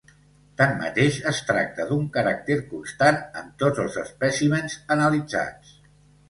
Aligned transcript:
Tanmateix, 0.59 1.17
es 1.31 1.41
tracta 1.49 1.85
d'un 1.89 2.07
caràcter 2.15 2.57
constant 2.71 3.21
en 3.43 3.53
tots 3.65 3.83
els 3.85 3.99
espècimens 4.05 4.79
analitzats. 4.97 5.77